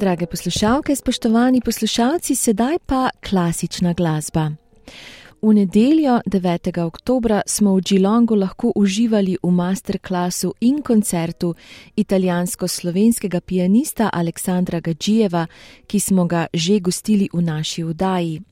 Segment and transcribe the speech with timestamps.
[0.00, 4.50] Drage poslušalke, spoštovani poslušalci, sedaj pa klasična glasba.
[5.42, 6.84] V nedeljo 9.
[6.84, 11.54] oktober smo v Džilongu lahko uživali v masterklasu in koncertu
[11.96, 15.46] italijansko-slovenskega pianista Aleksandra Gađijeva,
[15.86, 18.42] ki smo ga že gostili v naši vdaji.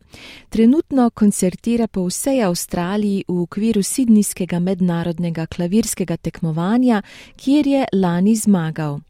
[0.48, 7.02] Trenutno koncertira po vsej Avstraliji v okviru Sidnijskega mednarodnega klavirskega tekmovanja,
[7.36, 9.00] kjer je lani zmagal.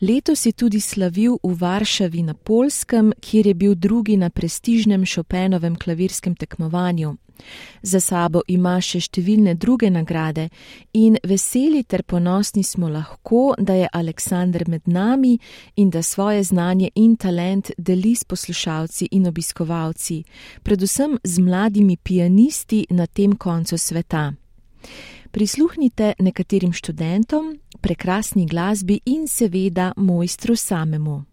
[0.00, 5.76] Letos je tudi slavil v Varšavi na Polskem, kjer je bil drugi na prestižnem Šopenovem
[5.76, 7.16] klavirskem tekmovanju.
[7.82, 10.48] Za sabo ima še številne druge nagrade
[10.96, 15.36] in veseli ter ponosni smo lahko, da je Aleksandr med nami
[15.76, 20.22] in da svoje znanje in talent deli s poslušalci in obiskovalci,
[20.62, 24.32] predvsem z mladimi pianisti na tem koncu sveta.
[25.36, 31.24] Prisluhnite nekaterim študentom, prekrasni glasbi in seveda mojstru samemu.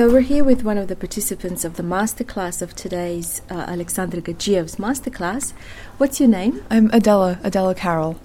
[0.00, 4.22] So we're here with one of the participants of the masterclass of today's uh, Alexandra
[4.22, 5.52] Gajiev's masterclass.
[5.98, 6.64] What's your name?
[6.70, 8.18] I'm Adela, Adela Carroll.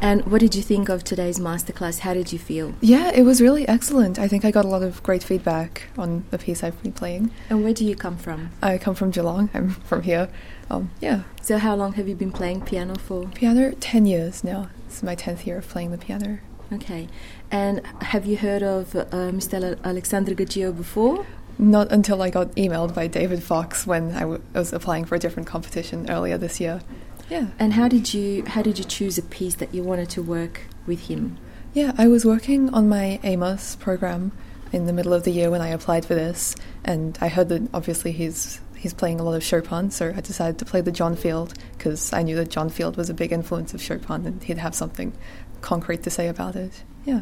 [0.00, 1.98] And what did you think of today's masterclass?
[1.98, 2.72] How did you feel?
[2.80, 4.18] Yeah, it was really excellent.
[4.18, 7.30] I think I got a lot of great feedback on the piece I've been playing.
[7.50, 8.48] And where do you come from?
[8.62, 9.50] I come from Geelong.
[9.52, 10.30] I'm from here.
[10.70, 11.24] Um, yeah.
[11.42, 13.28] So how long have you been playing piano for?
[13.34, 14.70] Piano, 10 years now.
[14.86, 16.38] It's my 10th year of playing the piano.
[16.72, 17.08] Okay.
[17.50, 19.82] And have you heard of uh, Mr.
[19.84, 21.26] Alexander Gagio before?
[21.58, 25.14] Not until I got emailed by David Fox when I, w- I was applying for
[25.14, 26.80] a different competition earlier this year.
[27.28, 27.48] Yeah.
[27.58, 30.62] And how did you how did you choose a piece that you wanted to work
[30.86, 31.38] with him?
[31.74, 34.32] Yeah, I was working on my Amos program
[34.72, 36.54] in the middle of the year when I applied for this,
[36.84, 40.58] and I heard that obviously he's he's playing a lot of Chopin, so I decided
[40.58, 43.72] to play the John Field because I knew that John Field was a big influence
[43.74, 45.12] of Chopin, and he'd have something
[45.60, 46.82] concrete to say about it.
[47.04, 47.20] Yeah.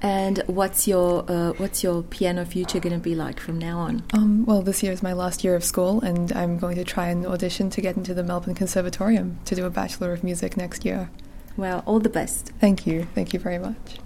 [0.00, 4.04] And what's your uh, what's your piano future going to be like from now on?
[4.14, 7.08] Um, well, this year is my last year of school, and I'm going to try
[7.08, 10.84] and audition to get into the Melbourne Conservatorium to do a Bachelor of Music next
[10.84, 11.10] year.
[11.58, 12.52] Well, all the best.
[12.58, 13.06] Thank you.
[13.14, 13.98] Thank you very much.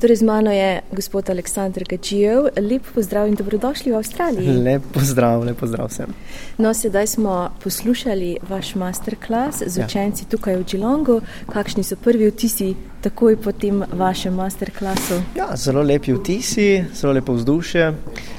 [0.00, 2.44] Torej, z mano je gospod Aleksandr Gačijev.
[2.56, 4.52] Lep pozdrav in dobrodošli v Avstraliji.
[4.62, 6.12] Lep pozdrav, lep pozdrav vsem.
[6.58, 9.86] No, sedaj smo poslušali vaš masterclass z ja.
[9.86, 11.16] učenci tukaj v Džilongu.
[11.50, 15.18] Kakšni so prvi vtisi takoj po tem vašem masterclassu?
[15.34, 17.90] Ja, zelo lepi vtisi, zelo lepo vzdušje.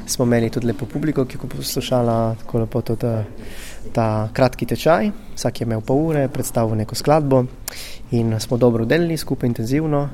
[0.08, 3.25] Smo imeli tudi lepo publiko, ki je poslušala tako lepo tudi ta,
[3.92, 5.12] ta kratki tečaj.
[5.36, 7.44] Vsak je imel pol ure, predstavil neko skladbo
[8.12, 10.08] in smo dobro delali skupaj intenzivno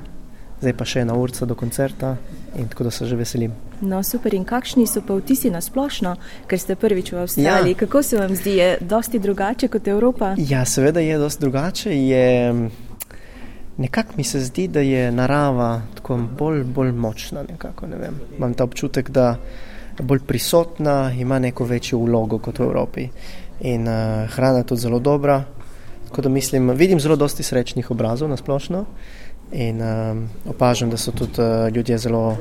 [0.61, 2.15] zdaj pa še ena urca do koncerta
[2.55, 3.51] in tako da se že veselim.
[3.81, 4.33] No, super.
[4.33, 6.15] In kakšni so pa vtisi na splošno,
[6.47, 7.75] ker ste prvič v Avstraliji?
[7.75, 7.79] Ja.
[7.83, 10.33] Kako se vam zdi, je dosti drugače kot Evropa?
[10.37, 11.91] Ja, seveda je dosti drugače.
[11.91, 12.53] Je,
[13.77, 17.43] nekako mi se zdi, da je narava tako bolj, bolj močna.
[17.43, 19.35] Nekako, ne Imam ta občutek, da
[19.99, 23.09] je bolj prisotna, ima neko večjo vlogo kot v Evropi.
[23.61, 25.43] In uh, hrana je tudi zelo dobra.
[26.07, 28.85] Tako da mislim, vidim zelo dosti srečnih obrazov na splošno.
[29.51, 32.37] In um, opažam, da so tudi uh, ljudje zelo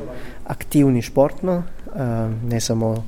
[0.46, 1.62] aktivni športno,
[1.94, 3.04] um, ne samo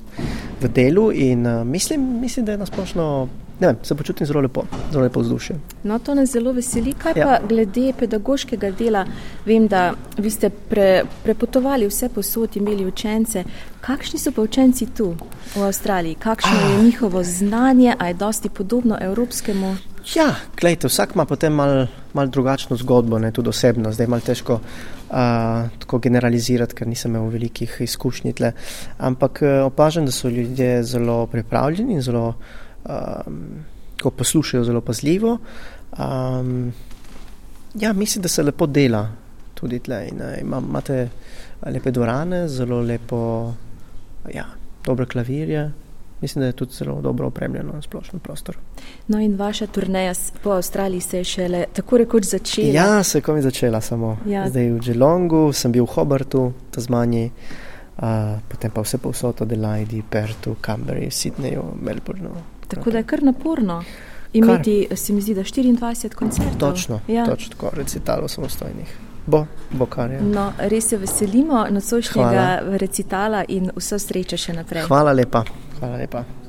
[0.61, 1.13] v delu.
[1.13, 3.29] In uh, mislim, mislim, da je nasplošno,
[3.61, 4.63] ne vem, se počutim zelo lepo,
[4.93, 5.57] zelo lepo vzdušje.
[5.83, 6.93] No, to nas zelo veseli.
[6.93, 7.27] Kaj ja.
[7.27, 9.07] pa glede pedagoškega dela?
[9.47, 13.45] Vem, da vi ste pre, prepotovali vse posod, imeli učence.
[13.81, 15.15] Kakšni so pa učenci tu
[15.55, 16.15] v Avstraliji?
[16.15, 19.77] Kakšno je njihovo znanje, a je dosti podobno evropskemu?
[20.15, 23.93] Ja, gledajte, vsak ima potem malo mal drugačno zgodbo, ne tudi osebno.
[23.93, 25.17] Zdaj je malo težko uh,
[25.79, 28.53] tako generalizirati, ker nisem imel velikih izkušnj tle.
[28.99, 32.35] Ampak opažam, da so ljudje zelo pripravljeni in zelo.
[32.85, 32.93] Uh,
[34.11, 35.39] poslušajo zelo pazljivo.
[35.99, 36.73] Um,
[37.75, 39.09] ja, mislim, da se lepo dela
[39.55, 40.09] tudi tle.
[40.41, 41.09] Imate
[41.67, 43.53] lepe dvorane, zelo lepo,
[44.35, 44.45] ja,
[44.85, 45.71] dobre klavirje.
[46.21, 48.59] Mislim, da je tudi zelo dobro opremljeno na splošnem prostoru.
[49.09, 52.69] No, in vaša turneja po Avstraliji se je šele tako rekoč začela.
[52.73, 54.19] Ja, se je komi začela samo.
[54.27, 54.49] Ja.
[54.49, 58.03] Zdaj v Geelongu, sem bil v Hobartu, Tasmaniji, uh,
[58.49, 62.33] potem pa vse povsod od Adelaide, Pertu, Canberra, Sydneyju, Melbourneu.
[62.69, 63.83] Tako da je kar naporno
[64.33, 64.99] imeti, kar?
[64.99, 66.71] se mi zdi, da 24 koncertov.
[66.71, 67.27] Točno, ja.
[67.27, 68.97] točno tako, recitalo samostojnih.
[69.27, 70.21] Bo, bo kar je.
[70.21, 74.87] No, res se veselimo nocojšnjega recitala in vse sreče še naprej.
[74.87, 75.45] Hvala lepa.
[75.79, 76.46] Hvala lepa.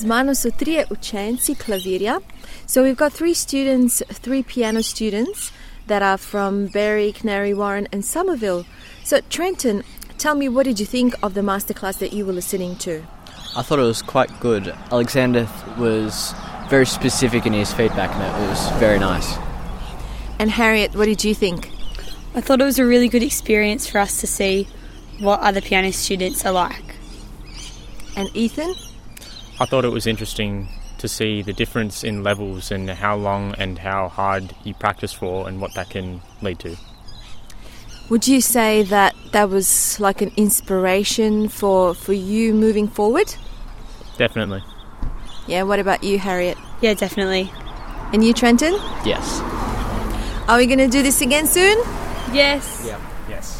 [0.00, 2.20] Z mano so trije učenci klavirja.
[2.66, 5.52] So we've got three students, three piano students
[5.88, 8.64] that are from Berry, Canary Warren, and Somerville.
[9.04, 9.82] So Trenton,
[10.16, 13.02] tell me, what did you think of the masterclass that you were listening to?
[13.54, 14.74] I thought it was quite good.
[14.90, 15.46] Alexander
[15.78, 16.34] was
[16.70, 19.36] very specific in his feedback, and it was very nice.
[20.38, 21.70] And Harriet, what did you think?
[22.34, 24.66] I thought it was a really good experience for us to see
[25.18, 26.94] what other piano students are like.
[28.16, 28.74] And Ethan?
[29.60, 33.78] I thought it was interesting to see the difference in levels and how long and
[33.78, 36.76] how hard you practice for and what that can lead to.
[38.08, 43.34] Would you say that that was like an inspiration for, for you moving forward?
[44.16, 44.62] Definitely.
[45.46, 46.56] Yeah, what about you, Harriet?
[46.80, 47.52] Yeah, definitely.
[48.14, 48.72] And you, Trenton?
[49.04, 49.40] Yes.
[50.48, 51.76] Are we going to do this again soon?
[52.32, 52.84] Yes.
[52.86, 52.98] Yeah.
[53.28, 53.59] Yes.